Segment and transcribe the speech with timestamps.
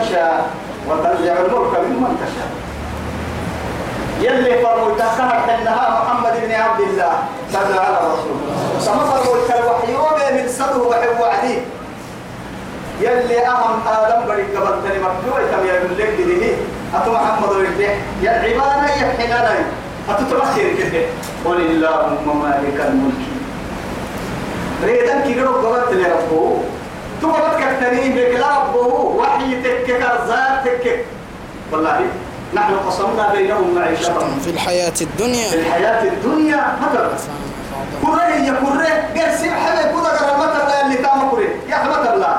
[0.00, 0.46] تشاء
[0.88, 2.50] وتنزع الملك ممن تشاء
[4.20, 7.12] يلي فرموا تحتها حنها محمد بن عبد الله.
[7.52, 8.36] صلى على رسول
[8.80, 11.58] سما فرموا الوحي ومن صدره وحي وعدي.
[13.00, 16.52] يلي أهم آدم بري قبل تاني مكتوبة كم يقول لك دي
[16.94, 17.90] أتو محمد ورده
[18.22, 19.54] يا عبادة يا حنانا
[20.10, 21.02] أتو تبخير كده.
[21.44, 23.22] قل اللهم مالك الملك.
[24.84, 26.75] ريدان كي قبلت لربه تو
[27.22, 31.04] قبلت كتنين بك لربه وحي تكك أرزاق تكك
[31.72, 32.00] والله
[32.54, 35.48] نحن قسمنا بينهم معيشتهم في الحياة الدنيا.
[35.50, 37.08] في الحياة الدنيا مثلا.
[38.02, 41.48] كره يا كره قرسم حبيب كده قرر مثلا اللي تام كره.
[41.68, 42.38] يا حمد الله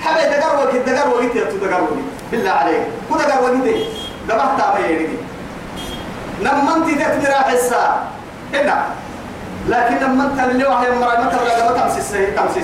[0.00, 1.92] حبيب دقر وقت دقر وقت يا دقر وقت
[2.32, 2.82] بالله عليك.
[3.10, 3.76] كده قرر وقت
[4.28, 5.08] دبحت على يدي
[6.40, 8.02] لما أنت تقدر حسا
[8.54, 8.84] هنا
[9.68, 12.60] لكن لما أنت اللي واحد مرة مثلا لما تمسي السيء تمسي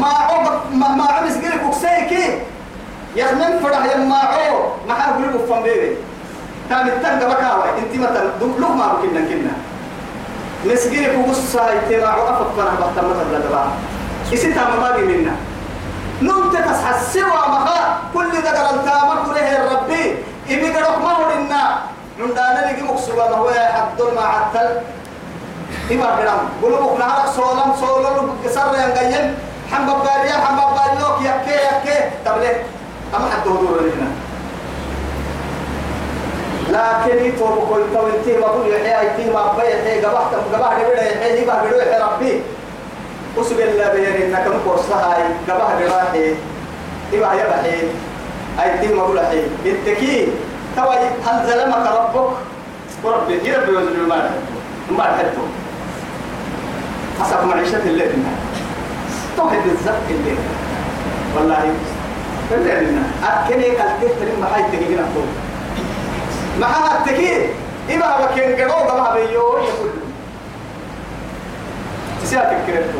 [0.00, 2.42] ما عوب ما ما عمس قلك وكسيكي.
[3.16, 4.54] يا من فرح يا ما عو
[4.88, 5.96] ما حاول بفهم بيبي.
[6.68, 9.54] تام التنقى بكاوي انت مثلا لو ما بكنا كنا
[10.64, 13.62] مسجينك وقصة يتبع وقفت فانا بحتم مثلا دبا
[14.32, 15.36] اسيتها ما باقي منا.
[16.22, 17.98] نمت تصحى السوى مخا.
[18.14, 20.16] كل قرنتا ما كله ربي.
[20.50, 21.78] إبي قرق ما هو لنا.
[22.18, 24.80] من دانا نجي مقصوبة ما هو حد ما عتل
[25.90, 29.34] إبا قرام قلوبك نهارك سولم سولم سر ينقين
[29.72, 32.62] حمد باريا حمد باريوك يكي يكي طب ليه؟
[33.16, 34.08] أما حد هدور لنا.
[36.70, 40.00] لكن يتوب كل تو انتي ما بقول يحيى انتي ما بقى يحيى.
[40.04, 42.40] قبحت قبحت بدا يحيى يبقى بدا يحيى ربي.
[43.36, 46.34] وسب الله بين انك مقصها هاي قبح براحي
[47.12, 47.76] يبقى يا بحي
[48.62, 50.28] أي تي ما بقول حي انتكي
[50.76, 50.82] تو
[51.26, 52.30] هل ظلمك ربك؟
[53.04, 54.30] وربي يا ربي وزن ما
[54.90, 55.42] ما حدته
[57.20, 58.12] حسب معيشة الليل.
[59.36, 60.38] توحد الزق الليل.
[61.36, 61.74] والله.
[62.52, 65.26] الليل أكني قلت تلم محاي تجينا فوق.
[66.60, 67.50] معها التكير
[67.94, 69.90] إما بكين قدو قبها بيو يقول.
[72.22, 72.98] تسيا تكرتو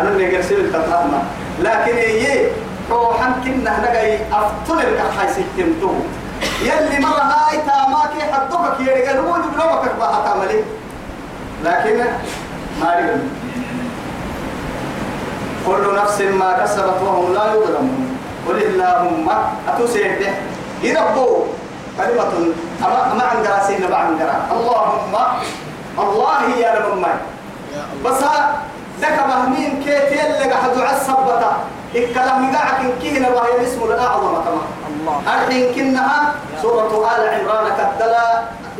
[0.00, 1.22] أنا اللي قرسل التطهما
[1.62, 2.48] لكن إيه
[2.90, 5.92] روحا كنا نجاي أفضل الكحاي ستمتو
[6.62, 10.60] يلي مرة هاي تاماكي حدوك يا رجال هو جبلوك بها تعملي
[11.64, 12.04] لكن
[12.80, 13.20] ما رجل
[15.66, 18.16] كل نفس ما كسبت وهم لا يظلمون.
[18.48, 19.28] قل اللهم
[19.68, 20.32] أتسيده
[20.82, 21.28] يربو
[21.98, 22.32] كلمة
[22.80, 25.14] أما أما عن جراسين نبع عن جرا اللهم
[25.98, 27.12] الله يا رب ما
[28.04, 28.20] بس
[29.00, 31.52] ذاك مهمين كيت يلقى حد عصبته
[31.94, 34.64] الكلام قاعك كينا وهي اسم الأعظم كما.
[34.88, 35.16] الله.
[35.76, 36.18] كنها
[36.62, 38.26] سورة آل عمران كدلا.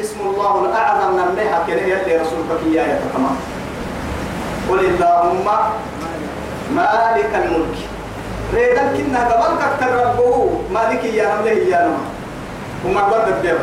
[0.00, 3.32] اسم الله الأعظم نمنيها كده يلي رسولك إياه كما.
[4.70, 5.46] قل اللهم
[6.76, 7.78] مالك الملك.
[8.54, 10.60] ريدك كنا قبل كتر ربه.
[10.72, 12.04] مالك يا نمله يا نمه
[12.84, 13.58] وما قد الدم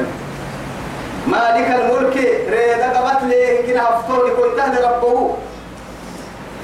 [1.28, 2.16] مالك الملك
[2.50, 5.36] ريدا قبت لي كنا هفتوني كنت أهل ربه.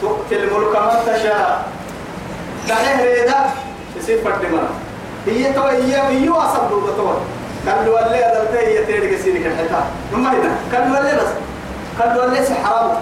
[0.01, 1.65] تؤتي الملك من تشاء.
[2.69, 3.35] دعيه ريدا
[3.97, 4.63] يصير فردما
[5.27, 7.13] هي تو هي هي أصل دو تو.
[7.65, 9.83] كان لو اللي أدلته هي تيري كسيني كحتا
[10.13, 11.31] نما هنا كان لو بس
[11.99, 12.99] كان لو اللي أما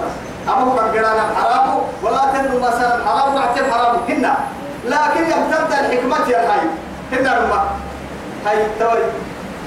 [0.49, 3.95] هو كجرانا حرام ولا تنو مثلا حرام نعتبر حرام.
[4.09, 4.37] هنا
[4.85, 6.67] لكن يمتد الحكمة يا هاي
[7.11, 7.63] هنا نما
[8.45, 9.03] هاي توي.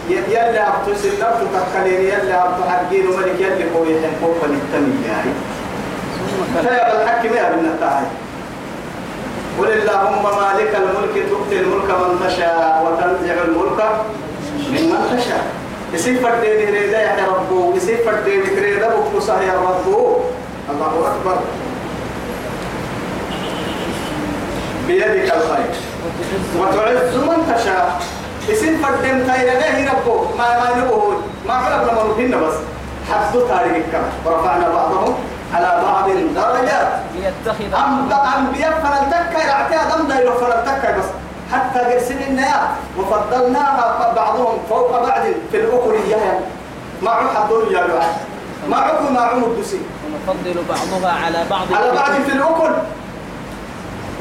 [0.08, 5.32] يلي أبتو سنبت تكالين يلي أبتو حقين وملك يلي هو يحبوك فللتمي يعني
[6.62, 8.06] فيا بالحق ما يبنى التاعي
[9.58, 13.80] قل اللهم مالك الملك تؤتي الملك من تشاء وتنزع الملك
[14.70, 15.44] ممن تشاء.
[15.94, 20.16] يصير فردين ريدا يا ربو يصير فردين ريدا بكوسا يا ربو.
[20.70, 21.38] الله أكبر.
[24.86, 25.74] بيدك الخير.
[26.58, 28.00] وتعز من تشاء.
[28.52, 32.54] اسم فردم تاينا نه ربو ما ما نبوه ما علم لما نبينا بس.
[33.10, 35.14] حدو تاريخ كما ورفعنا بعضهم
[35.54, 36.88] على بعض درجات.
[37.14, 41.08] ليتخذ أم أم بيفن التكة يعطيها دم دا يوفن التكة بس.
[41.52, 42.68] حتى قرسل النيات.
[42.98, 45.22] وفضلناها بعضهم فوق بعض
[45.52, 45.62] في
[47.02, 48.12] ما عم حدون يا بعض
[48.70, 51.66] ما عكو ما عم الدسي ونفضل بعضها على بعض.
[51.74, 52.72] على بعض في الأكل.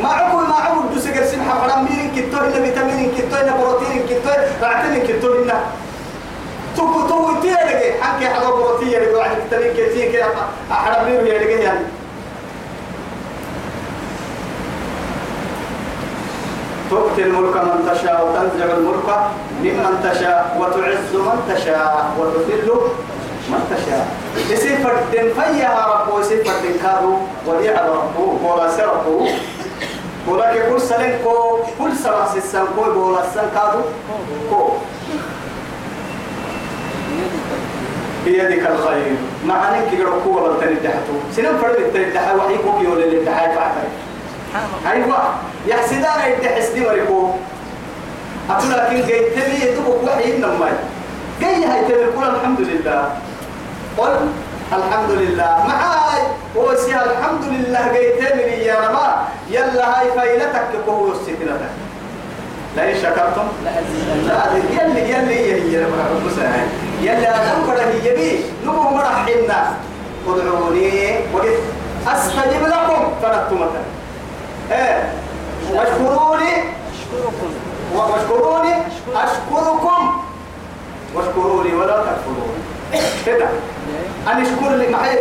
[0.03, 4.29] ما عقول ما عقول دوس قرسين حرام مين كتو هنا فيتامين كتو هنا بروتين كتو
[4.61, 5.59] رعتين كتو هنا.
[6.77, 10.25] تو تو تيرجع حكي حاجة بروتين يرجع واحد فيتامين كتير كده
[10.71, 11.85] حرام مين يرجع يعني.
[16.89, 19.09] تؤتي الملك من تشاء وتنزع الملك
[19.61, 22.71] ممن تشاء وتعز من تشاء وتذل
[23.49, 24.07] من تشاء.
[24.49, 27.17] يصير فردين فيها ربه يصير فردين كارو
[27.47, 29.29] وديع ربه ولا ربه.
[30.27, 33.81] ولكن كل سنة كو كل سنة سنة كو بولا سنة كادو
[34.49, 34.69] كو.
[38.25, 39.15] بيدك الخير.
[39.45, 43.83] مع أنك يقرأ قوة بالتندحتو سنم فرد التندحة وحي كوكي ولا التندحة فعلا
[44.91, 45.17] أيوه.
[45.67, 47.29] يحسدان يدحس دي مريكو.
[48.49, 50.69] أقول لكن تبي يتوب وحي إنما
[51.41, 53.11] جاي هاي تبي قول الحمد لله.
[53.97, 54.29] قل
[54.73, 56.21] الحمد لله معاي.
[56.57, 61.69] هو سي الحمد لله جاي تبي يا رما يلا هاي فايلتك كهو الستنتك
[62.75, 63.47] لا شكرتم.
[63.63, 63.71] لا
[64.57, 65.85] يلي يلي هي
[66.25, 66.67] مساعد
[67.01, 68.45] يلي أنا كره هي بي.
[68.65, 69.73] نمو مرحنا
[70.27, 71.19] ادعوني.
[71.33, 71.57] وقت
[72.07, 73.11] أستجب لكم.
[73.51, 73.83] مثلا
[74.71, 75.13] إيه.
[75.73, 76.53] واشكروني.
[76.93, 77.51] أشكركم.
[77.95, 78.75] واشكروني.
[79.15, 80.21] أشكركم.
[81.15, 82.72] واشكروني ولا تكفرون
[83.25, 83.47] كده
[84.27, 85.17] أن اشكر لي معي؟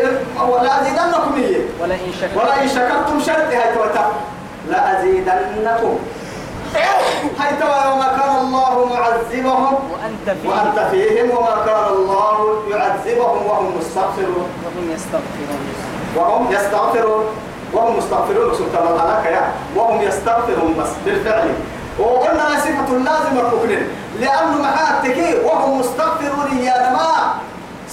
[0.49, 1.57] ولا أزيدنكم هي.
[1.81, 2.41] ولئن شكرتم.
[2.41, 4.13] ولا إن شكرتم شرط هاي توتا.
[4.69, 5.99] لأزيدنكم
[7.41, 9.75] هاي توا وما كان الله معذبهم.
[9.75, 14.49] وأنت فيه وأنت فيهم وما كان الله يعذبهم وهم مستغفرون.
[14.65, 15.63] وهم يستغفرون.
[16.17, 17.25] وهم يستغفرون.
[17.73, 19.53] وهم مستغفرون سبحان الله يا.
[19.77, 21.55] وهم يستغفرون بس بالفعل.
[21.99, 23.83] وقلنا صفة لازم الركن
[24.21, 27.35] لأنه معاتك وهم مستغفرون يا نما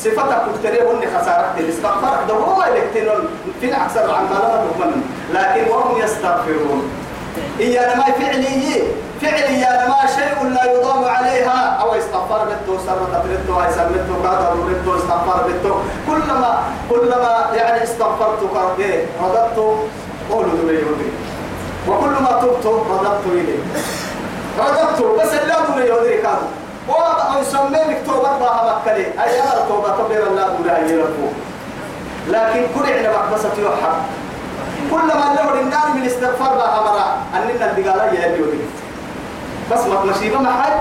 [0.03, 2.17] صفتك تكتريه هن خسارة الاستغفار.
[2.27, 2.81] ده هو اللي
[3.61, 4.91] في أكثر عن ما
[5.33, 6.91] لكن وهم يستغفرون.
[7.59, 8.83] هي نما فعلي
[9.21, 11.79] فعلي يا نما شيء لا يضام عليها.
[11.81, 15.75] أو استغفر بتو سر تبرتو هاي سمتو قادر بتو استغفر بتو
[16.07, 16.59] كلما
[16.89, 18.93] كلما يعني استغفرت قرده
[19.23, 19.57] رددت
[20.31, 21.09] قولوا دبي يودي
[21.87, 23.59] وكل ما تبت رددت إليه
[24.59, 26.47] رددت بس لا دبي يودي كادو
[26.89, 31.27] وأو يسمينك توبة بها مكلي أي أمر توبة كبيرة لا دبي يلفو
[32.27, 33.93] لكن كل عنا مقبسة يوحى
[34.91, 37.17] كلما له النار من استغفار بها مرة.
[37.35, 38.61] أننا الدقالة ودي
[39.71, 40.03] بس ما
[40.41, 40.79] ما حد.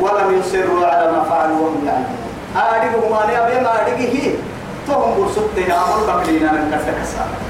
[0.00, 2.18] ولم يصروا على ما فعلوا وهم يعلمون.
[2.56, 4.34] أديكم ما نيا بيا ما أديكي هي.
[4.86, 7.49] توهم برسوت عمل بقلينا نكسر كسر.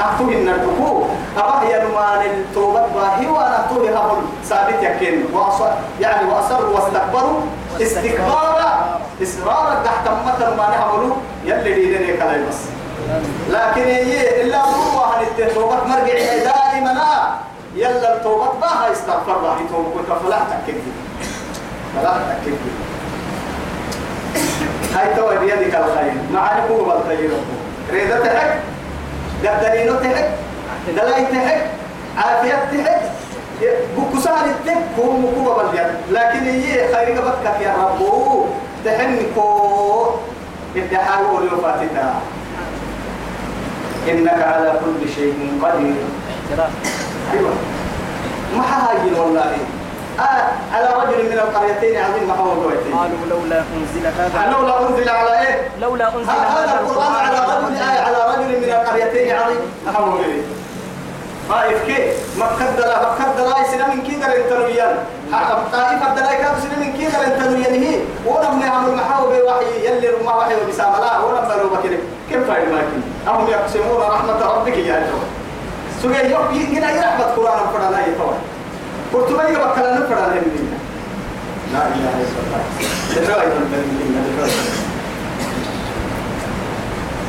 [0.00, 5.24] أكتب إن الركوع أبا هي نمان التوبة باهي وأنا أكتب هبل ثابت يكين.
[5.32, 5.68] وأصر
[6.00, 7.40] يعني وأصروا واستكبروا.
[7.80, 12.60] استكبارا إصرارا تحت أمة ما نعملوا يلي ديني كلاي بس.
[13.50, 16.14] لكن هي إلا هو عن التوبة مرجع
[16.44, 16.94] دائما؟
[17.74, 19.56] يلا التوبة بها استغفر الله.
[19.72, 20.92] توبة فلا تكذب
[21.96, 22.12] فلا
[22.44, 22.58] تكذب
[24.94, 26.12] هاي تو بيدك الخير.
[26.32, 27.30] معاني هو الخير
[27.92, 28.60] ريدة تحك.
[29.44, 30.30] قدرينو تحك
[30.88, 31.66] دلاي تحك
[32.18, 33.02] عافية تحك
[33.96, 38.00] بكسان التك هو مكوبة باليد لكن هي خير قبتك يا رب.
[38.84, 40.10] تحنكو
[40.76, 42.20] الدحاول وفاتتها.
[44.08, 45.94] إنك على كل شيء قدير.
[46.50, 46.70] اعتراف
[47.32, 47.54] أيوة.
[48.56, 49.56] ما هاجين والله.
[50.20, 52.50] آه على رجل من القريتين عظيم ما هو
[52.98, 58.00] قالوا لولا أنزل هذا لولا أنزل على إيه؟ لولا أنزل هذا القرآن على رجل آية
[58.00, 60.18] على رجل من القريتين عظيم ما هو
[61.50, 64.96] طائف كي؟ مكة دلا مكة دلا سنة من كي دلا انتنويان
[65.72, 70.34] طائف دلا كاب سنة من كي دلا انتنويان هي ونم نعمل محاو بوحي يلي رما
[70.34, 70.92] وحي وبسام.
[70.92, 71.98] لا ونم بلو بكري
[72.30, 75.18] كيف فايد ماكين؟ أهم يقسمون رحمة ربك يا جو
[76.02, 78.34] سوى يوم يجينا يرحمة قرآن فرنا يتوى
[79.12, 79.44] قلت ما
[79.74, 80.78] كلام فرنا هنينا
[81.72, 82.62] لا إله إلا الله.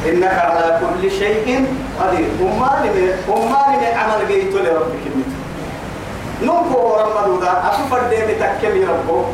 [0.08, 1.68] إنك على كل شيء
[2.00, 2.28] قدير.
[2.42, 5.32] أمان من أمان من عمل جيت لربك المت
[6.44, 9.26] نمكو رمضو دا أشوف الدين تكمي ربه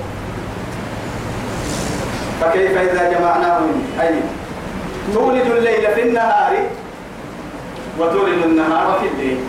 [2.41, 4.15] فكيف إذا جمعناهم أي.
[5.13, 6.53] تولد الليل في النهار
[7.99, 9.39] وتولد النهار في الليل.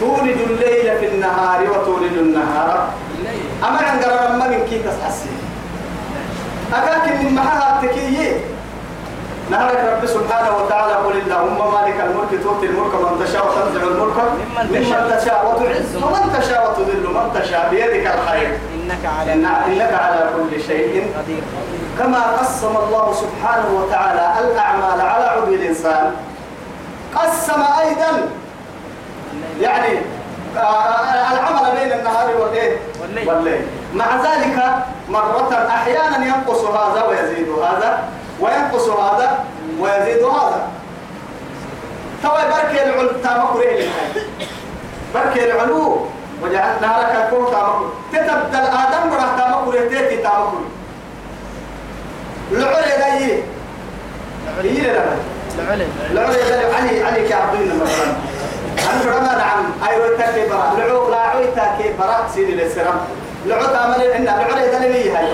[0.00, 2.88] تولد الليل في النهار وتولد النهار.
[3.68, 5.28] أما عند رمى من كي تسحسي
[6.74, 8.32] أكاك من محاها التكيي
[9.50, 15.18] نهارك رب سبحانه وتعالى قل اللهم مالك الملك تؤتي الملك من تشاء وتنزع الملك ممن
[15.18, 15.56] تشاء.
[15.56, 15.96] وتعز.
[15.96, 18.58] ومن تشاء وتذل من تشاء بيدك الخير.
[18.74, 21.12] إنك على إن- إنك على كل شيء.
[21.18, 21.42] قدير.
[21.98, 26.12] كما قسم الله سبحانه وتعالى الأعمال على عضو الإنسان.
[27.14, 28.12] قسم أيضا
[29.60, 29.98] يعني
[30.56, 32.76] آه، العمل بين النهار والليل.
[33.28, 33.66] والليل.
[33.94, 34.74] مع ذلك
[35.08, 38.08] مرة أحيانا ينقص هذا ويزيد هذا
[38.40, 39.44] وينقص هذا
[39.80, 40.68] ويزيد هذا.
[42.22, 43.88] توا بركي العلو تامك ريلي
[45.14, 46.06] بركي العلو.
[46.42, 50.52] وجعلنا لك الكون تامك تتبدل آدم براه تامك ريتيتي تامك
[52.52, 53.42] العلي
[55.60, 56.74] العلم العلي دايي.
[56.74, 58.12] علي علي كعبدين مثلا
[59.00, 63.00] فرما نعم أيوة تكي برا لعو لا عويتا كي برا سيدي للسرم
[63.46, 65.32] لعو تعمل إن لعو ريدا لمي هاي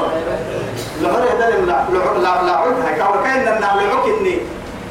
[1.00, 4.38] لعو ريدا لم لا لعو لا لا عويتا هاي كاو كاين لنا لعو كني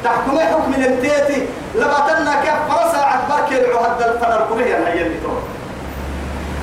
[0.04, 1.46] تحكمي حكم الانتيتي.
[1.74, 4.46] لبطلنا كيف فرصة عتبر كي لعو هذا الفنر.
[4.50, 5.30] كلية هاي اللي تو.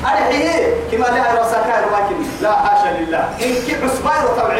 [0.05, 3.19] أرحيه كما لا رساكا الواكب لا حاشا لله.
[3.19, 4.59] إن كي عصباير طبعا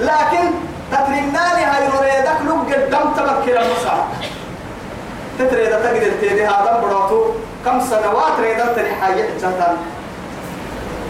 [0.00, 0.50] لكن
[0.92, 4.06] تترناني هاي ريدك لق الدم تمكن المسا
[5.38, 7.24] تتريد تقدر تيدي هذا براتو
[7.64, 9.76] كم سنوات ريدا تري حاجة جدا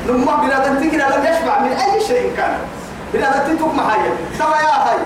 [0.07, 2.59] لما بلادن تكنا لم يشبع من أي شيء كان.
[3.15, 4.99] بلادن تتوك محايا سوى يا هاي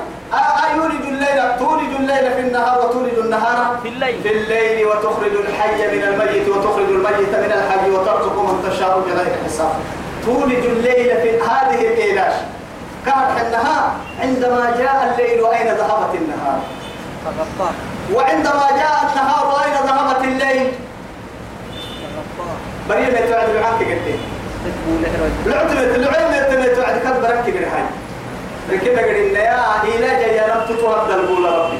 [0.70, 4.22] أيولد الليل تولد الليل في النهار وتولد النهار في الليل.
[4.22, 9.72] في الليل وتخرج الحي من الميت وتخرج الميت من الحي وترزق من تشاء بغير حساب.
[10.24, 12.34] تولد الليل في هذه الإيلاش.
[13.06, 16.60] كانت النهار عندما جاء الليل أين ذهبت النهار؟
[17.24, 17.72] فغطاه
[18.14, 20.72] وعندما جاء النهار أين ذهبت الليل.
[22.88, 24.18] بريء ما توعد عنك قلت
[24.64, 24.92] تكبو
[25.46, 27.82] له رجل العتمة العلم ما توعد كان برك بالحي
[28.70, 31.78] لكن قلنا يا إيلاج يا رب تتوهد القول ربي.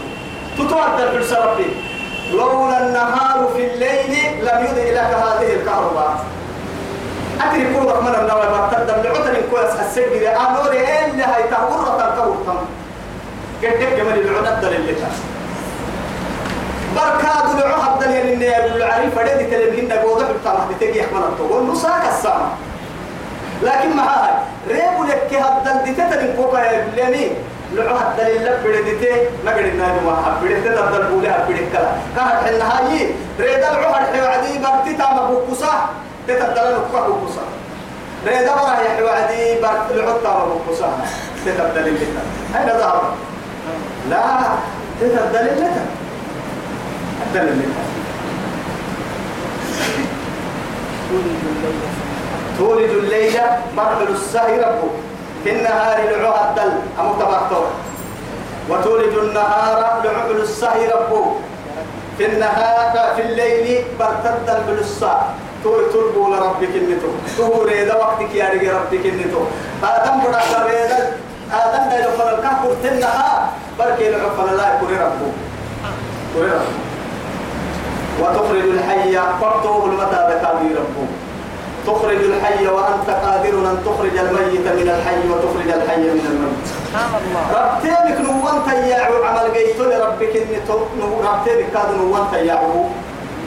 [0.59, 1.67] تتوهد الفلس ربي.
[2.33, 6.25] لولا النهار في الليل لم يضئ لك هذه الكهرباء.
[7.41, 12.64] أدري كل رحمن النوى بتقدم لعتن كويس السجل أنوري إيه اللي هي تهورة الكهرباء.
[13.62, 15.32] قد جمال العنا الدليل لك
[16.97, 17.43] بركاد
[18.33, 22.49] إني أقول عارف فريد تلمين نقول ده بتاع ما تيجي يحمل الطول نصاك السما.
[23.63, 24.33] لكن مع هاي.
[24.69, 27.31] ريبو لك هذا دي تتلم فوق يا بلاني
[27.73, 31.93] لعو حد اللي لب بديته ما قد نادي ما حد بديته تبدل بوله بديت كلا.
[32.17, 33.11] كانت حنا هاي.
[33.41, 35.89] ريدا العو حد عدي برتي تام بوكوسا.
[36.29, 37.43] تتبدل نكوا بوكوسا.
[38.27, 40.89] ريدا برا يا حوادي برت العو تام بوكوسا.
[41.47, 42.07] تتبدل اللي
[42.59, 43.03] أين ذهب
[44.11, 44.23] لا
[45.01, 45.71] تتبدل اللي
[47.26, 47.64] الدل اللي
[52.59, 53.41] تولد الليل
[53.76, 54.91] مرحل السهر ربه
[55.45, 56.73] في النهار لعوها الدل.
[57.00, 57.67] أمو تبعتور
[58.69, 61.25] وتولد النهار لعقل السهر ربه
[62.19, 67.11] في النهار في الليل برتد بالسا تربو لربك النتو.
[67.38, 69.43] تهو ريدا وقتك يا رجي ربك النتو.
[69.83, 71.00] آدم بڑا ريدا
[71.52, 75.31] آدم دا يلقى الكهف تنها بركي لعقل لا يكون ربه
[76.35, 76.92] كوري ربه
[78.21, 81.07] وتخرج الحي فرطه المتى ذكابي ربه.
[81.87, 87.42] تخرج الحي وأنت قادر أن تخرج الميت من الحي وتخرج الحي من الميت سبحان الله.
[87.59, 90.59] ربتينك نوان تياعو عمل جيتو لربك إني
[91.26, 92.85] ربتينك كاد نوان تياعو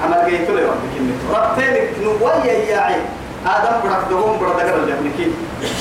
[0.04, 3.02] عمل جيتو لربك إني ربتينك نوان يياعي.
[3.46, 5.32] آدم برك دهم دقر الجنكي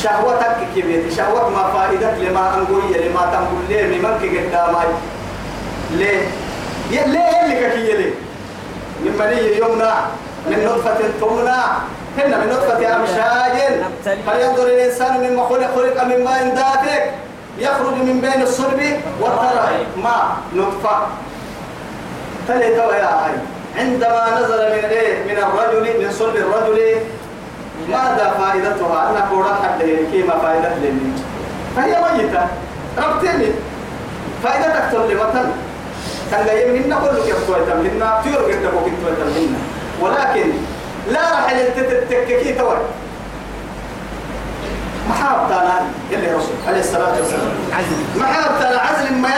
[0.02, 4.84] شهوتك كيف شهوة ما فائدة لما أنقول لما تنقول ليه ممن كي قدامي
[5.90, 6.28] ليه؟
[6.90, 8.14] ليه اللي كي ليه
[9.04, 9.94] من مني يمنع
[10.46, 11.64] من نطفة تمنع
[12.18, 13.56] هنا من نطفة أمشاج.
[14.26, 17.02] فلينظر الإنسان مما خلق خلق من ماء دافق
[17.58, 18.80] يخرج من بين الصلب
[19.20, 20.96] والترائب ما؟ نطفة.
[22.48, 23.32] تلي توا يا هاي
[23.76, 26.96] عندما نزل من إيه؟ من الرجل من صلب الرجل
[27.88, 30.92] ماذا فائدتها؟ أنا كورا حتى كيما فائدة لي؟
[31.76, 32.46] فهي ميتة.
[32.98, 33.46] ربتني
[34.42, 35.44] فائدتك تقول مثلا
[36.34, 39.58] كان يمنا كل كيف تويتم لنا تيور قد تبوك تويتم لنا
[40.00, 40.52] ولكن
[41.10, 42.76] لا راح تتككي توي
[45.08, 47.52] محاب تانا يلي رسول عليه الصلاة والسلام.
[47.72, 49.36] عزم محاب تانا عزل ما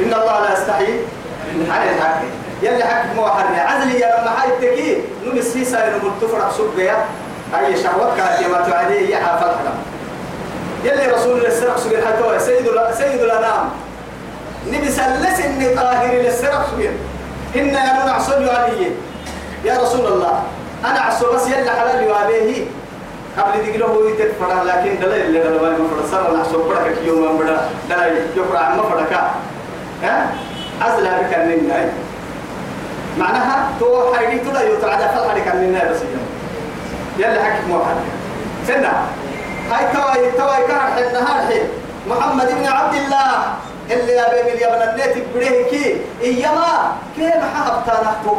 [0.00, 0.92] إن الله لا يستحي.
[1.70, 2.20] عن الحق.
[2.62, 7.04] يلي حق مو حرني عزلي يا لما حي تكي نمس في ساير ملتفرق سبقيا
[7.58, 9.50] أي شهوة كانت يما تعدي يا حافظ
[10.84, 12.66] يلي رسول الله السرق سبقيا حتى سيد
[12.98, 13.70] سيد الأنام.
[14.72, 16.92] نبي سلس إني طاهر للسرق سبقيا
[17.56, 18.90] إن أنا نعصل عليه
[19.64, 20.42] يا رسول الله
[20.84, 22.64] أنا عصو بس يلا حلال يوابيه
[23.38, 27.38] قبل دقيقة هو يتفرع لكن دلائل اللي دلائل ما فرد سر نعصو بركة يوم من
[27.38, 29.30] بدا دلائل يفرع عما فركا
[30.02, 30.32] ها؟
[30.80, 31.92] عزلها بك النين
[33.18, 35.98] معناها تو حيدي تلا يتعدى فالحدي كان النين بس
[37.18, 37.96] يلا حكي مو حد
[38.68, 38.92] سنة.
[39.70, 41.62] هاي تواي تواي كان حد نهار حين.
[42.08, 43.54] محمد بن عبد الله.
[43.90, 48.36] اللي يا بيبي يا بن النيت بريه كي إيما كيف حاب تنحتو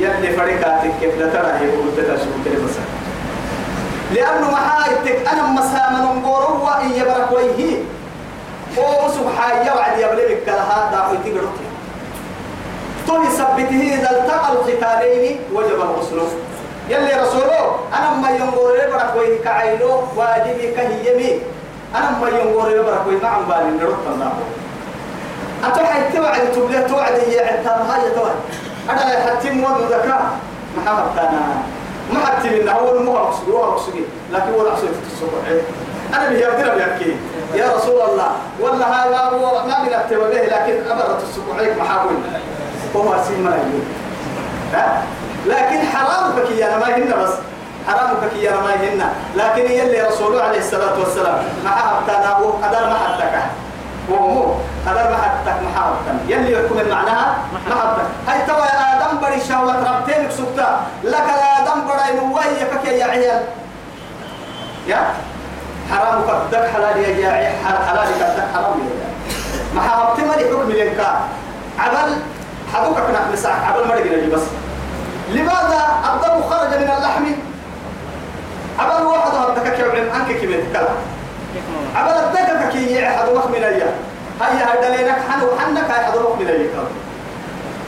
[0.00, 2.74] يلي فريقاتك كيف لا ترى هي قلت تشوف كده بس
[4.14, 7.76] لأنه محايتك أنا مسامن نقوله وإن يبرك ويه
[8.78, 11.52] هو سبحان يوعد يبلغك لها داخل تقرأ
[13.06, 16.28] تو يثبته إذا التقى القتالين وجب الغسل.
[16.88, 21.40] يلي رسوله أنا ما ينقول لي برك ويه كعيلو واجبي كهيمي
[21.94, 24.32] أنا ما ينقول لي برك ويه نعم بالي نرد الله
[25.64, 28.34] أتوحي توعد تبلي توعد يا عتام هاي توعد.
[28.90, 30.22] أنا حتى مود ذكاء.
[30.76, 31.40] ما حبتنا
[32.12, 33.94] ما حتى من أول مو أقصد هو أقصد.
[34.32, 35.44] لكن هو أقصد في الصبح.
[36.14, 37.16] أنا أقدر بيحكي
[37.54, 42.14] يا رسول الله والله هذا هو ما بنكتب به لكن أبرة الصبح محاول
[42.96, 43.84] هو أرسل ما يقول.
[45.46, 47.32] لكن حرام بكي أنا ما هنا بس.
[47.88, 49.12] حرام بكي أنا ما هنا.
[49.36, 51.38] لكن يلي رسوله عليه الصلاة والسلام.
[51.64, 53.42] ما حبتنا وقدر ما حبتك
[54.08, 54.54] وهو
[54.86, 55.98] هذا ما حدك محاولة
[56.28, 61.86] يلي يحكم معناها محبة هاي توا يا آدم بري شهوة ربتين سكتا لك يا آدم
[61.88, 63.42] بري نوي كك يا عيال.
[64.86, 65.00] يا؟
[65.90, 67.54] حرام كدك حلال يا عيال.
[67.88, 71.20] حلال كدك حرام يا ما لي حكم لنكا
[71.78, 72.16] عمل
[72.74, 74.42] حدوك كنا مساء عمل مرق بس.
[75.30, 75.82] لماذا
[76.14, 77.24] الدم خرج من اللحم
[78.78, 79.70] عمل واحد هذا
[80.28, 80.96] كيف يتكلم
[81.96, 83.94] عمل الدكك كي يحد وقت من أيام
[84.40, 86.86] هيا هدلينك حنو حنك هاي حد وقت من أيام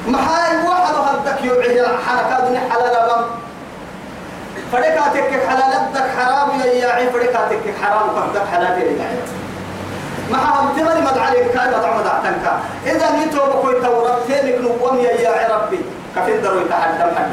[0.07, 3.25] محاي واحد هدك يوعي حركة دنيا حلال بام
[4.73, 9.07] فريقاتك حلال الدك حرام يا يا فريقاتك حرام وقدك حلال يا
[10.31, 12.52] ما هم تمر مد عليك كان مطعم دعتنك
[12.87, 15.81] إذا نيتو بكوي تورط تينك نوم يا ربي.
[16.16, 17.33] كفين درو يتحدم حد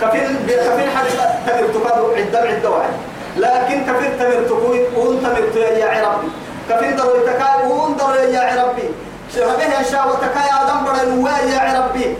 [0.00, 1.06] كفين كفين حد
[1.46, 2.92] تقدر تقاد عدة عدة واحد.
[3.36, 6.28] لكن كفر تمر تقوي وون تمر يا ربي
[6.70, 8.88] كفر درو تكاي وون درو يا ربي
[9.34, 12.16] شربه يا شاو تكاي آدم بدل يا ربي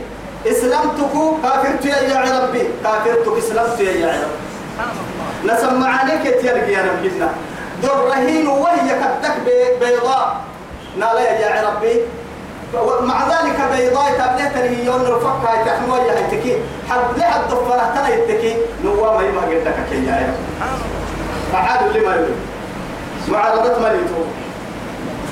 [0.47, 7.11] إسلامتك كافرت يا ربي كافرتك إسلامت يا ربي نسمع عليك يا ربي
[7.83, 9.35] در رهين وهي كدك
[9.80, 10.37] بيضاء.
[10.97, 12.00] نالا يا ربي
[13.00, 16.59] مع ذلك بيضاء تبليت هي يوم رفقها تحمل يا هيتكي
[16.90, 20.64] حد لحد ضفرة تنا يتكي نوام ما قلتك كي يا رب
[21.54, 22.37] فعادوا لما يريد
[23.28, 24.25] معارضة مليته.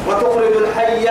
[0.08, 1.08] وتخرج الحي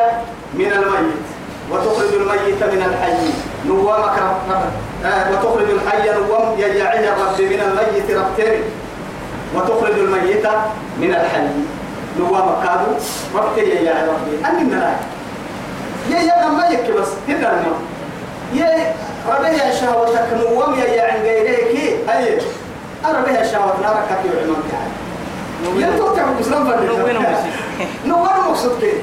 [0.54, 1.26] من الميت.
[1.72, 3.30] وتخرج الميت من الحي.
[3.68, 4.20] نوامك
[5.06, 8.64] آه وتخرج الحي نوام يجعل الرب من الميت ربتين.
[9.56, 10.48] وتخرج الميت
[11.00, 11.48] من الحي.
[12.20, 12.92] نوامك كادو.
[13.36, 15.00] ربتين يا ربي أني من الآية
[16.10, 17.08] يا يا ما يك بس.
[17.28, 17.80] هنا الماء
[18.54, 18.94] يا
[19.30, 21.68] ربي شهوتك نوام يا يا عن غيرك.
[22.08, 22.40] هي
[23.06, 24.92] أنا بها شهوة نارك كي يعلمون كهاي
[25.82, 26.88] يلتو تعب مسلم فردي
[28.06, 28.94] نوار مقصود كي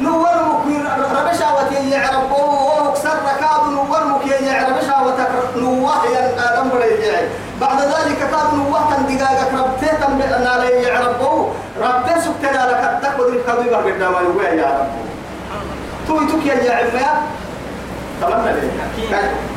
[0.00, 3.72] نوار مكين ربي شهوة يعرب ومكسر ركاب.
[3.72, 6.86] نوار مكين يعرب شهوتك نواه يا آدم ولا
[7.60, 9.52] بعد ذلك كاد نواه تندقاقك.
[9.54, 11.20] ربتي تنبئنا لي يعرب
[11.80, 12.82] ربتي سكتنا لك.
[12.92, 14.86] التقوى ذي كادو يبقى قدام يوه يا رب
[16.08, 16.72] توي توك يا
[18.22, 18.50] عمي.
[18.52, 19.55] لي.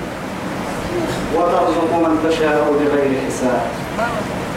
[1.35, 3.61] وترزق من تشاء بغير حساب.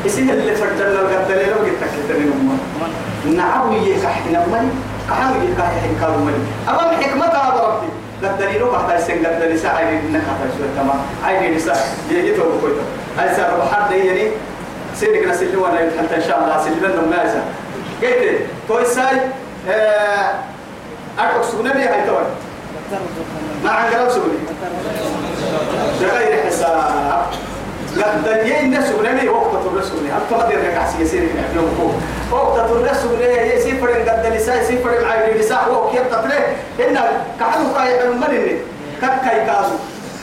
[0.07, 2.57] اسيه اللي فردنا القدر لو قلت تكتني نما
[3.37, 4.69] نعم يكحنا مالي
[5.09, 7.89] كحام يكحنا كانوا مالي أمام حكمتها بربي
[8.23, 10.99] قدر لو قحت السن قدر ساعة إنك قحت شوية تمام.
[11.25, 12.81] عيني نساء يجي تو كويتو
[13.19, 14.29] هاي سار بحر يعني
[14.97, 17.41] سيدك نسلي وأنا حتى إن شاء الله سلي لنا ملازم
[18.03, 19.17] قلت تو ساي
[21.19, 22.25] أرقص سنبي هاي توي.
[23.65, 24.39] ما عن قرب سبلي
[26.03, 27.23] بغير حساب.
[27.97, 28.29] قد
[28.61, 32.01] الناس سبلي وقت الرسول أنت ما دير قاعد يصير يوم
[32.33, 33.21] وقت الرسول
[33.57, 36.39] يصير فرن قد لسا يصير فرن عيد لسا هو كيف تطلع
[36.81, 36.99] إن
[37.41, 38.59] كحلو كاي المرن
[39.01, 39.77] كاي كازو؟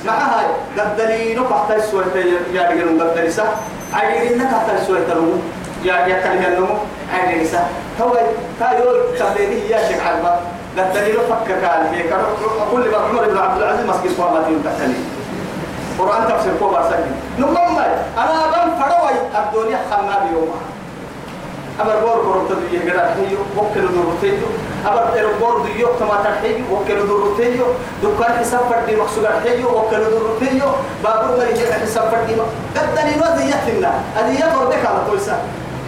[0.05, 0.45] مع هاي
[0.79, 2.05] قد لي نقطة السوية
[2.53, 3.43] يا رجال قد لسا
[3.93, 5.41] عيد إنك حتى السوية تروم
[5.83, 6.75] يا يا كلمة النمو
[7.13, 7.67] عيد لسا
[8.01, 8.17] هو
[8.59, 10.39] تايول تبليه يا شيخ عربا
[10.77, 12.03] قد لي نفكر قال هي
[12.71, 14.11] كل ما عمر بن عبد العزيز مسكين
[14.49, 15.18] يوم تحتني
[15.99, 17.79] قرآن تفسير كوبا سجن نمم
[18.17, 20.59] أنا بن فروي الدنيا خمنا بيوما
[21.81, 24.47] أمر بور بور تدي يقرأ هيو وكل دور تيجو.
[24.87, 27.65] أمر إر بور ديو تما تحيو وكل دور تيجو.
[28.03, 30.69] دكان حساب فردي مقصود هيو وكل دور تيجو.
[31.03, 32.33] بابور مري جه حساب فردي
[32.75, 35.37] قد دني نوز يتنا هذه يفر بك على تويسا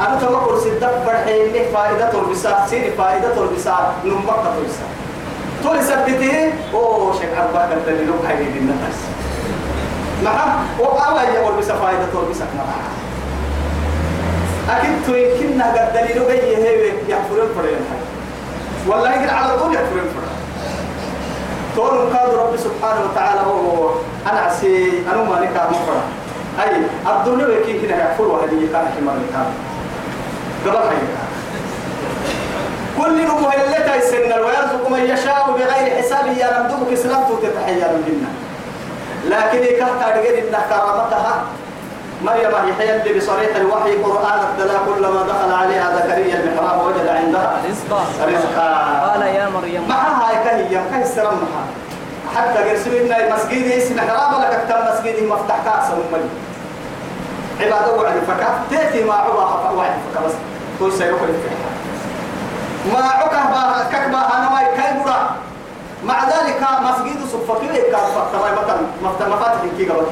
[0.01, 4.85] أنا تما كرسي دب برحين فائدة تربسا سير فائدة تربسا نمبر تويسا
[5.63, 6.53] تويسا بتيه.
[6.73, 8.59] أوه شيخ أربعة قد دني لو حيدي
[10.23, 12.91] معه وقاوة يقول بس فائدة تقول بس معه
[14.77, 17.79] أكيد تريكنا قد دليل جاي هي يحفرون فرين
[18.87, 20.31] والله يقول على طول يحفرون فرين
[21.75, 23.89] تقول قاد رب سبحانه وتعالى هو
[24.31, 26.01] أنا عسي أنا ما نكا مفرا
[26.63, 26.75] أي
[27.11, 29.45] الدنيا وكين كنا يحفر وهذه كان حمار كان.
[30.65, 30.95] قبل حي.
[32.97, 38.25] كل نمو هلتا يسن ويرزق من يشاء بغير حساب يا رمضوك إسلام تتحيا من
[39.25, 41.43] لكن كهتا رجل إن كرامتها
[42.25, 48.05] مريم هي اللي بصريح الوحي قرآن الدلا كلما دخل عليها زكريا المحراب وجد عندها رزقا.
[48.27, 49.09] رزقا.
[49.11, 49.87] قال يا مريم.
[49.89, 51.65] معها هاي كهي السلام معها.
[52.35, 56.29] حتى قرسوا إن مسجد اسم محراب لك كتاب مسجد مفتح كأس أمي.
[57.59, 58.59] عبادة وعد فكا.
[58.71, 60.33] تأتي ما عبا وعد فكا بس.
[60.79, 61.21] تقول سيروح
[62.93, 65.29] ما عكه با ككبا أنا ما يكاي برا
[66.05, 70.05] مع ذلك مسجد صفقي كان فتما مثلا مفتح مفاتح كي قبل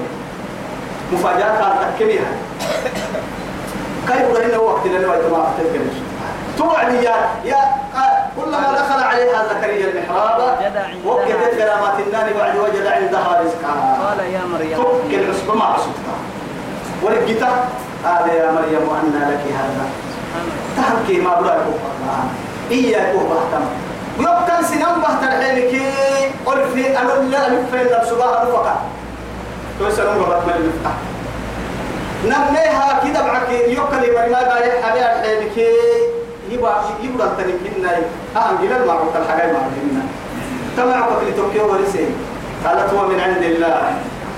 [1.13, 2.31] مفاجأة كانت تكميها.
[4.07, 5.95] كاي برا إنه وقت لأنه ما تذكرش
[6.57, 7.57] توعد يا يا
[8.37, 14.19] كلما دخل عليها زكريا المحراب وجد عندها وكدت كرامات النار بعد وجد عندها رزقا قال
[14.19, 14.77] يا مريم.
[14.77, 16.17] تك العصب ما عصبتها
[17.03, 17.65] ورقتا
[18.05, 19.85] قال يا مريم أن لك هذا.
[20.77, 21.65] تحكي ما براك
[22.71, 23.65] إياك وبهتم
[24.19, 25.68] يبقى سنم بهت الحينك قل في
[27.49, 28.75] ألفين نفسها نفقا
[29.79, 30.95] توسلون بهت من المفتاح
[32.25, 33.49] نميها كده معك.
[33.49, 35.57] يوكل ما باي حبيب الحينك
[36.51, 37.91] يبقى يبقى تنكنا
[38.35, 40.03] أهم جل المعروف الحاجة معروفنا
[40.77, 42.15] تمعك في توكيو ورسين
[42.65, 43.93] قالت هو من عند الله.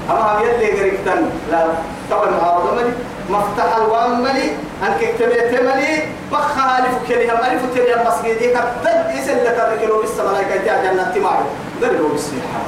[0.09, 1.29] أما هم يلي قريبتن.
[1.51, 1.67] لا
[2.11, 2.93] طبعا هذا ملي.
[3.29, 4.51] مفتح الوان ملي.
[4.83, 6.03] أنك اكتبت ملي.
[6.31, 8.47] بخها ألف كلمة ألف كلمة مسجدي.
[8.49, 10.17] كتب إيش اللي تركلوا بس
[10.65, 11.45] جاء جنة تمارو
[11.81, 12.61] قالوا بالسيحة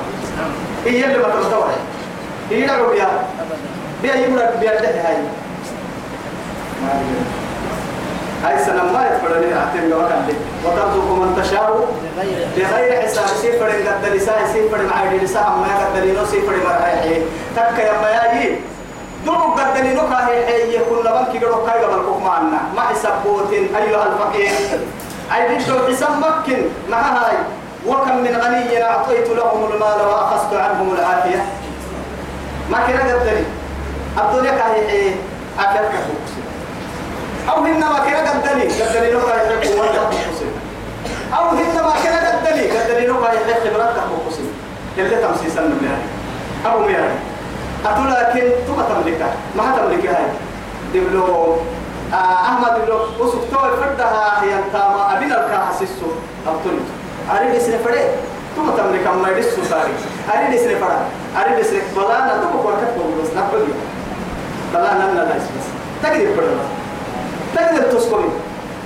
[0.85, 1.75] هي اللي ما تمتوعي
[2.49, 3.07] هي لا ربيا
[4.01, 5.17] بيا يبرك بيا ده هاي.
[8.43, 10.33] هاي سنة ما يتفرني أحتم لو كان لي
[10.65, 11.87] وترزق من تشاء
[12.57, 17.21] بغير حساب سيفر قد لسا سيفر مع لسا ما قد لنو سيفر مع هي
[17.55, 18.55] تك يا ما يجي
[19.25, 22.61] دم قد لنو كاهي هي كل من كي قالوا كاي قبل كوك معنا.
[22.75, 24.51] ما حسابوت أيها الفقير.
[25.35, 26.61] أي بدو حساب مكن.
[26.89, 27.37] مع هاي.
[29.13, 31.45] أعطيت لهم المال وأخذت عنهم العافية.
[32.71, 33.43] ما كنا قد لي
[34.21, 35.13] الدنيا كاهي هي
[35.60, 36.41] أكلك كوكسي
[37.49, 39.80] أو هنما كنا قدني قدني لو كان يحب
[41.34, 43.95] أو هنما كنا قدني قدني لو كان يحب خبرات
[44.28, 44.52] حسين
[44.97, 45.97] اللي تمسي سن من
[46.65, 47.12] أو مياه
[47.86, 50.19] أتو لكن ثم تملكها ما تملكها
[50.93, 51.56] دبلو
[52.13, 56.06] آه أحمد دبلو وسوف تو فردها هي تاما أبينا الكاسيسو
[56.47, 56.80] أبتوني
[57.32, 59.93] أريد اسمه فرد ثم تملك ما يدسو ساري
[60.35, 60.99] أريد اسمه فرد
[61.37, 63.67] أريد اسمه بلانا ثم قركت بقولس نقبل
[64.73, 65.63] بلانا لا لا اسمه
[66.03, 66.57] تقدر فرد
[67.55, 68.29] تقدر تسكني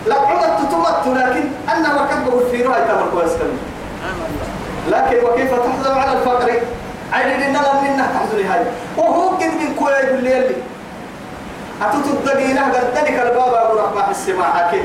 [0.08, 3.32] لا عدت تتمت لكن أنا وكتب في رأي تمر كويس
[4.92, 6.52] لكن وكيف تحزن على الفقر
[7.14, 8.62] عيد لنا لم منا تحزن هاي
[8.98, 10.56] وهو قد من كوي يقول لي اللي
[11.82, 14.82] أتتدقينا قد ذلك الباب أبو رحمة السماع حكي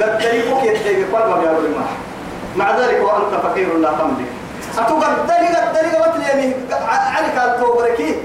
[0.00, 1.58] قد ذلك يتحيق قلبه يا
[2.56, 4.30] مع ذلك وأنت فقير لا تملك
[4.78, 6.54] أتو قد ذلك قد ذلك مثل يعني
[7.16, 8.16] عليك التوبركي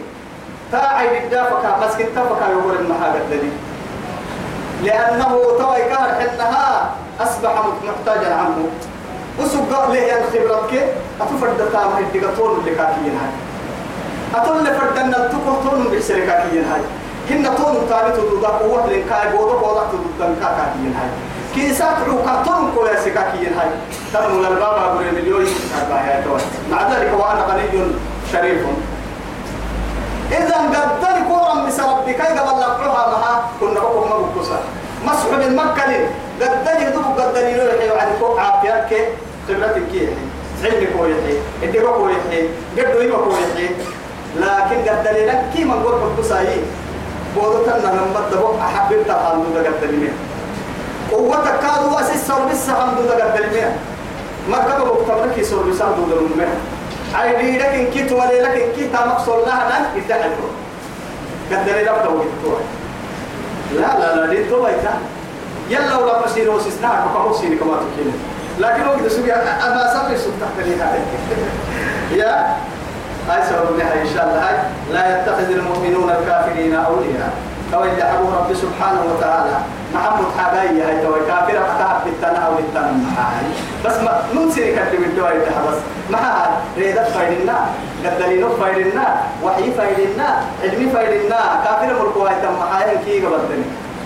[0.71, 3.51] تا عيد الدافك مسكن تفك يقول المحا قد ذلك
[4.83, 7.51] لأنه توي كان حنها أصبح
[7.83, 8.65] محتاجا عنه.
[9.39, 13.31] وسوق له يعني خبرتك أتفرد تام الدكتور اللي كاكيين هاي.
[14.35, 16.81] أتول لفردن التكوتون بسركاكيين هاي.
[17.29, 21.09] هن تون تاني تدود قوة لنكاي بوضو بوضو تدود كاكيين هاي.
[21.58, 23.70] كيسات عوكتون كولا سكاكيين هاي.
[24.13, 25.46] تنمو للبابا أقول مليون
[26.72, 27.91] مع ذلك وأنا غني
[28.32, 28.62] شريف.
[30.32, 34.60] إذا قدر كورا بسبب كي قبل لقوها معها كنا بقوم مبكوسا.
[35.06, 35.91] مسح من مكة
[36.41, 39.08] قدر يدوب قدر يروح وعد كوك عافيتك
[39.48, 40.08] خبرتك كي
[40.63, 41.38] علمك هو يحيي.
[41.63, 42.50] اديك هو يحيي.
[42.78, 43.70] قد يما هو يحيي.
[44.36, 46.58] لكن قدر لك كي ما نقول مبكوسا هي.
[47.36, 50.10] بودتنا لما تبقى الحمد لله قدر لي
[51.12, 53.72] قوتك كادوا أسيس سربس لله قدر لي
[54.50, 56.48] مركبة مكتبك سربس الحمد لله
[57.15, 60.30] عيدي لكن كي تولي لكن كي تامك صلنا نان يدعي
[61.52, 62.60] قدر لي ربطه ويتوه
[63.76, 64.93] لا لا لا دي تو بايتا
[65.70, 68.13] يلا ولا مسير وسنا كفاو سيني كما تكين
[68.60, 71.00] لكن وقت سوي سوق تحت لي هاي.
[72.20, 72.56] يا
[73.30, 74.50] هاي سبب هاي إن شاء الله.
[74.50, 74.56] هاي
[74.93, 77.34] لا يتخذ المؤمنون الكافرين أولياء.
[77.72, 79.58] تو اللي حبوا رب سبحانه وتعالى.
[79.93, 83.45] محمد حبايا هاي تو كافر حتى بالتنا أو بالتنا معاي
[83.86, 85.78] بس ما ننسي كتب الدواء بس
[86.10, 87.58] معاي ريدت فايدنا
[88.06, 90.28] قدرينو فايدنا وحي فايدنا
[90.63, 93.63] علمي فايدنا كافر مركوا هاي تم معاي كي قبلتني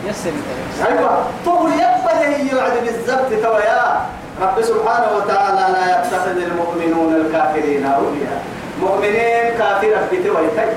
[0.09, 1.23] يسر انت أيوه.
[1.45, 4.01] طول يبدا هي وعد بالزبط تو يا
[4.41, 8.41] رب سبحانه وتعالى لا يتخذ المؤمنون الكافرين أولياء.
[8.81, 10.69] مؤمنين كافر في تويتك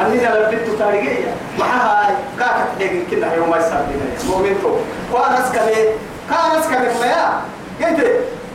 [0.00, 3.80] أني أنا بدت تاريخية معها كاكت دقيق كنا يوم ما يصير
[4.28, 4.72] مؤمن تو
[5.12, 5.74] وأنا أسكني
[6.30, 7.40] كان أسكني ما يا.
[7.80, 8.00] قلت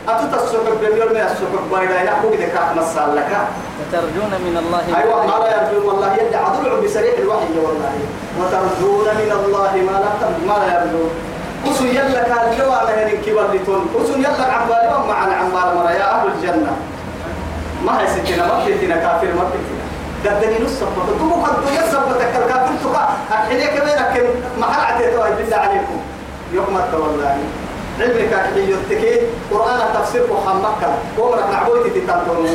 [0.10, 3.32] أتوت السحب بميول من السحب بارد يحكوا إذا كان مسال لك.
[3.80, 5.86] وترجون من الله أيوة ما لا يرجون.
[5.86, 6.14] والله.
[6.14, 7.94] يدعي عدل بسريع الوحي والله.
[8.40, 10.12] وترجون من الله ما لا
[10.48, 11.10] ما لا يرجون.
[11.66, 13.82] وسن يلك الجوى مهن كبر لتون.
[13.96, 16.74] وسن يلك عبالي ومع العمال مرا يا أهل الجنة.
[17.86, 19.81] ما هي ستنا ما بيتنا كافر ما بيتنا.
[20.26, 24.26] قدني نص صفة تبو قد يصفة الكافر تقع أحيلي كمان لكن
[24.60, 25.02] ما حلعت
[25.38, 26.00] بالله عليكم.
[26.54, 27.38] يوم والله.
[28.00, 29.20] علمك كي يتكي
[29.52, 30.74] قرآن تفسير محمد
[31.20, 32.48] ومرك نعبويتي تتنطرون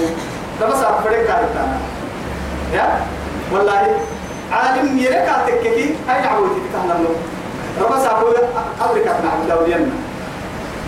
[0.61, 1.79] لما صار فريق كارتانا
[2.75, 3.01] يا؟
[3.53, 3.83] والله.
[4.53, 7.17] عالم يركا تككي هاي نعبويتي تتنطرون
[7.81, 8.27] ربا سابو
[8.81, 9.91] قبرك نعبد دولينا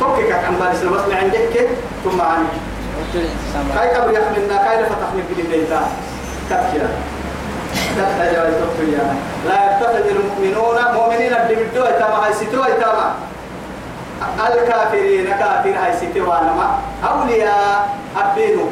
[0.00, 1.68] توكك عن بالي سلبس من عندك
[2.04, 2.48] ثم عني
[3.74, 5.64] كاي قبر يحملنا كاي لفتح من قديم
[6.48, 6.88] ليتا كتكيا
[7.96, 8.54] كتكيا جواز
[9.46, 13.14] لا يتخذ المؤمنون مؤمنين بدو ايتاما هاي ستو ايتاما
[14.48, 18.66] الكافرين كافر هاي ستو انما أولياء ابينو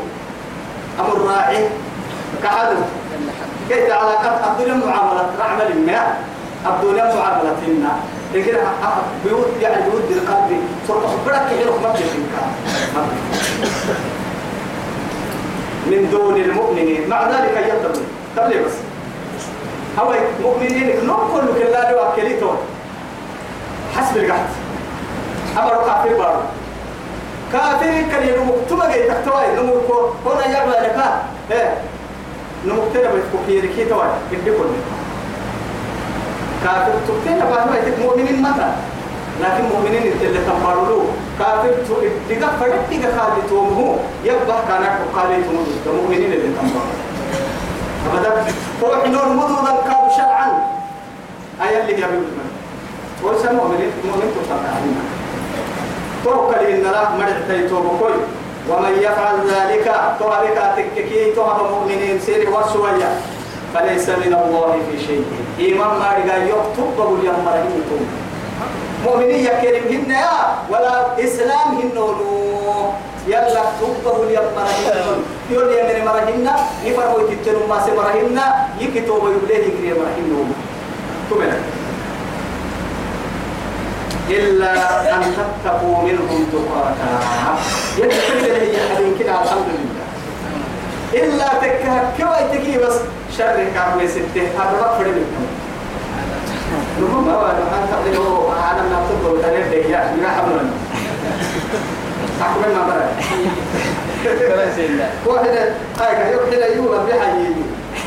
[1.00, 1.68] أمر راعي
[2.42, 2.76] كحدو
[3.68, 6.14] كيف علاقات الدنيا معاملة رعمل ما
[6.66, 7.92] الدنيا معاملتنا
[8.34, 8.56] لكن
[9.24, 10.60] بيوت يعني بيوت القلب.
[10.88, 11.94] صرت حبرك كحيرك ما
[15.86, 18.00] من دون المؤمنين مع ذلك يتبع
[18.36, 18.72] تبلي بس
[19.98, 22.56] هو مؤمنين نقول لك الله لو أكليتون
[23.96, 24.48] حسب القحط
[25.58, 26.40] أمر كافر بارو
[27.52, 30.96] كافر كان ينمو تما جاي تكتواي نمو كو هنا يعمل لك
[31.50, 31.78] إيه
[32.66, 34.68] نمو تنا بتكوكير كي تواي بدي كل
[36.64, 38.72] كافر تكتنا بعد ما يتك مؤمنين متى
[39.42, 41.00] لكن مؤمنين اللي تنبارلو.
[41.38, 41.94] كافر تو
[42.30, 43.98] دقا فرد دقا خالي تومه.
[44.24, 45.96] يبقى كانك قالي تومه.
[46.00, 46.96] مؤمنين اللي تنبارلو.
[48.06, 48.30] أبدا.
[48.82, 50.48] هو حنون مدودا كاب شرعا.
[51.62, 52.50] أي اللي يبي بالمن
[53.24, 55.04] ويسا مؤمن مؤمن تطلع علينا.
[56.24, 58.20] توكل إن لا مرد تيتوب كوي.
[58.70, 59.86] ومن يفعل ذلك
[60.18, 63.10] توابك تككي تواب مؤمنين سير وسويا
[63.74, 65.24] فليس من الله في شيء.
[65.58, 67.82] إيمان ما رجع يكتب اليوم مرهين
[69.06, 70.36] مؤمنين يكرمهن يا
[70.70, 72.92] ولا إسلام هنولو
[73.28, 76.46] يلا تبه اليوم مرهن يقول لي من مرهن
[76.84, 78.38] يفرحوا يتتنوا ما سمرهن
[78.80, 80.52] يكتب يبليه يكري مرهن
[81.30, 81.58] تمنا
[84.30, 84.72] إلا
[85.14, 87.10] أن تتقوا منهم تقاتا.
[87.98, 90.06] يدخل هي حدين كده الحمد لله
[91.14, 92.96] إلا تكهك كوا تكي بس
[93.38, 94.46] شر كعبة ستة.
[94.58, 94.88] هذا ما
[97.14, 100.70] ما بعد ما تقدروا أنا ما تقدروا تنام دقيقة ما حملنا
[102.42, 103.08] أحكم ما برا
[105.26, 105.48] واحد
[106.00, 107.54] هاي يوم حين يوم بحي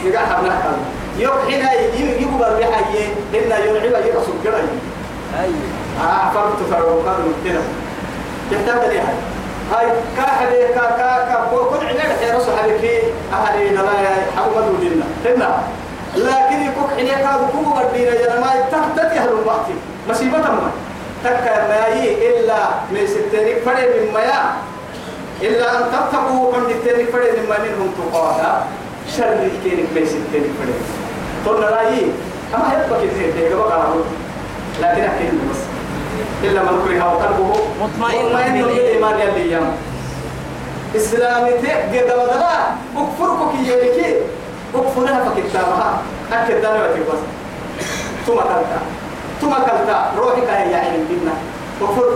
[0.06, 0.78] يقع حملنا كذا
[1.18, 3.08] يوم بحي
[3.66, 4.58] يوم عبا يرسل كذا
[5.40, 5.56] أيوة
[6.02, 7.62] آه فرت فروا كذا كذا
[8.52, 9.16] يحتاج لي هاي
[9.72, 12.98] هاي كاحد كا كا كا كل علاج يا رسول حبيبي
[13.34, 13.82] أهلي لا
[14.38, 15.64] حمد ودينا هنا
[16.15, 19.65] لكن يكون حين يكاد كوكو بدينا يا ما تحت أهل الوقت
[20.10, 20.72] مصيبة ما.
[21.24, 22.58] تكا ماي إلا
[22.91, 24.41] من ستيني فرد من مايا
[25.41, 28.67] إلا أن تتقوا من ستيني فرد من ما منهم تقاها
[29.17, 30.76] شر كينك من ستيني فرد
[31.45, 32.06] قلنا رأيي.
[32.56, 33.88] أما يبقى كثير تيجا بقى
[34.82, 35.62] لكن أحكي بس.
[36.43, 37.54] إلا من كره وقلبه.
[37.82, 38.63] مطمئن.
[38.63, 39.72] بالإيمان يلي يوم
[40.95, 42.58] إسلامي تيجي دمدلا
[42.98, 44.15] أكفرك كي يلكي
[44.76, 46.02] أكفرها فكتابها
[46.34, 47.20] أكد دانا بس.
[48.28, 48.80] ثم كلتا
[49.42, 51.34] ثم كلتا روحك هي يعني بينا
[51.82, 52.10] أكفر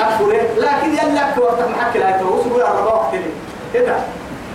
[0.00, 3.30] أكفر لكن يلك وقتك محكي لا يتوسوا يا رب وقت لي.
[3.74, 3.96] كده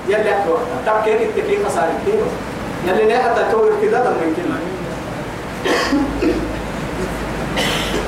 [0.08, 0.86] يلك وقتك.
[0.88, 2.16] طب كيف التكليف خسارة كيف؟
[2.88, 4.60] يلي لا حتى تقول كده من كلمة؟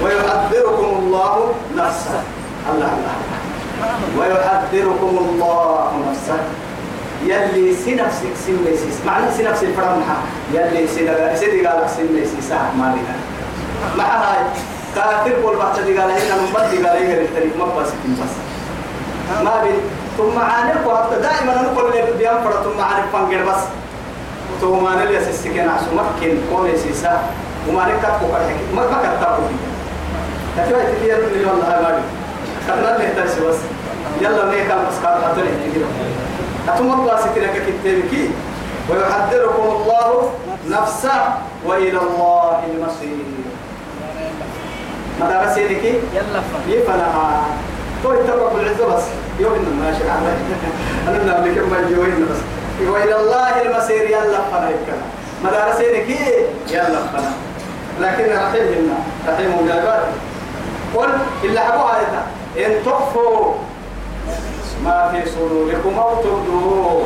[0.04, 2.24] ويحذركم الله نفسه.
[2.74, 3.16] الله الله.
[4.20, 6.40] ويحذركم الله نفسه.
[7.26, 10.16] يلي سنفسك سنفسك معنى سنفس الفرمحة
[10.54, 11.90] يلي سنفسك سيدي قال
[12.50, 13.16] ساعة ما لنا
[13.98, 14.46] مع هاي.
[14.96, 18.34] كافر قول بعد دي قال هنا من بدي قال هي التاريخ ما بس بس.
[19.44, 19.80] ما بين
[20.18, 23.62] ثم عانق وقت دائما نقول لك بيان فرط ثم عانق فانجر بس.
[24.62, 27.22] ثم أنا اللي أسسكين عشان ممكن كون سيسا
[27.70, 30.62] وما نكتب وكذا ما ما كتبوا فيه.
[30.62, 32.02] هاي تبي يلا والله ما بي.
[32.68, 33.56] خلنا نهترس بس.
[34.22, 35.80] يلا نيك بس قال حتى نحكي
[36.74, 38.14] أتم الله ستنا كتابك.
[38.90, 40.32] ويحذركم الله
[40.70, 41.20] نفسه
[41.66, 43.26] وإلى الله المصير.
[45.20, 46.62] ماذا رسيلك يلا فن.
[46.68, 47.46] يفنها
[48.04, 49.04] تو يترك العزة بس.
[49.40, 50.04] يوم إنه ماشي
[51.08, 52.42] أنا نملك ما يجوين بس.
[52.90, 54.10] وإلى الله المصير.
[54.10, 55.06] يلا فنا يكنا
[55.44, 56.10] ماذا رسيلك
[56.70, 57.32] يلا فنا
[58.02, 60.02] لكن رحيمنا رحيم جابر.
[60.96, 61.10] قل
[61.44, 62.22] إلا حبوا هذا
[62.58, 63.54] إن تخفوا
[64.84, 67.04] ما في صدوركم أو تبدوه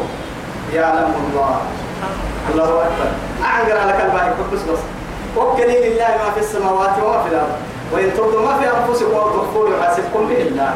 [0.73, 1.61] يعلم الله.
[2.51, 3.09] الله أكبر.
[3.43, 4.79] أعنقر على كلمة بس بس.
[5.37, 7.55] وكلي لله ما في السماوات وما في الأرض.
[7.91, 10.73] وإن تبدوا ما في أنفسكم أو تخفوه يحاسبكم به الله.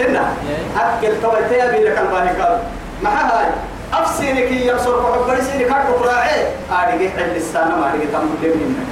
[0.00, 0.32] هنا
[0.80, 2.58] أكل تويتيا بيلك الباهي
[3.02, 3.46] ما هاي؟
[3.92, 8.86] أفسينك يبصر وحبري سينك هاتو راعي أريد حل السنة ما أريد تنبول منك.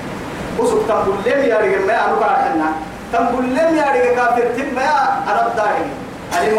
[0.58, 1.92] وسوك تنبول لم يا رجل ما
[2.52, 2.72] أنا
[3.12, 4.44] تنبول لم يا رجل كافر
[4.76, 5.90] يا أنا بداري
[6.32, 6.58] عليم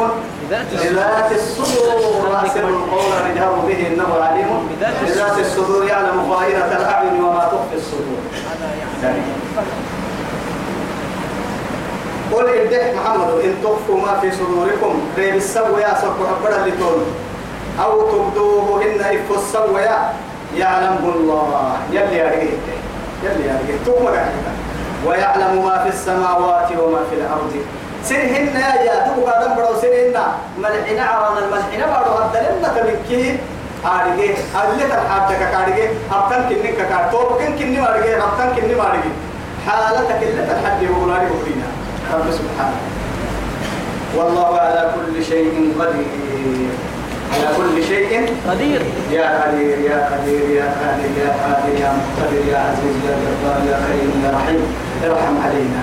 [0.50, 2.30] بذات الصدور.
[2.32, 4.50] راسم القول الجهر به إنه عليم.
[5.06, 5.86] بذات الصدور.
[5.86, 8.22] يعلم ظاهرة الأعين وما تخفي الصدور.
[12.32, 17.06] قل إدح محمد إن تخفوا ما في صدوركم ريب السوى يا صرف حبرا لتون
[17.84, 19.82] أو تبدوه إن إف السوى
[20.56, 21.78] يعلم الله.
[21.92, 22.60] يلي أريد
[23.24, 24.30] يلي توما
[25.06, 27.54] ويعلم ما في السماوات وما في الأرض.
[28.10, 30.18] سنهن يا يا دو قادم برو سنهن
[30.58, 33.38] ملحنا عرانا الملحنا برو هدلنا تبكي.
[33.86, 34.34] آرجع.
[34.62, 39.14] أجل ترحاب تك كارجع أبتن كني كار توب كن كني مارجع أبتن كني مارجع
[39.68, 41.68] حالتك اللي تحدي وغلاري بقولنا
[42.14, 42.80] رب سبحانه.
[44.18, 46.72] والله على كل شيء قدير.
[47.34, 48.82] على كل شيء قدير.
[49.12, 53.78] يا قدير يا قدير يا قادر يا قادر يا مقتدر يا عزيز يا جبار يا
[53.86, 54.62] كريم يا رحيم.
[55.04, 55.82] ارحم علينا.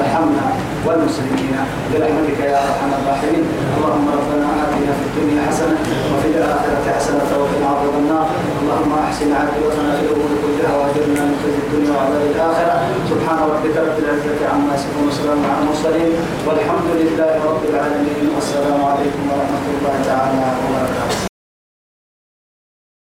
[0.00, 0.46] ارحمنا
[0.86, 1.54] والمسلمين.
[1.92, 3.44] برحمتك يا أرحم الراحمين.
[3.76, 5.78] اللهم ربنا آتنا في الدنيا حسنة
[6.12, 8.26] وفي الآخرة حسنة وقنا عذاب النار.
[8.62, 12.74] اللهم أحسن عاقبتنا في الأمور كلها وأجرنا من خزي الدنيا وعذاب الآخرة.
[13.10, 16.12] سبحان ربك رب العزة عما يصفون وسلام على المرسلين.
[16.46, 18.24] والحمد لله رب العالمين.
[18.34, 21.35] والسلام عليكم ورحمة الله تعالى وبركاته.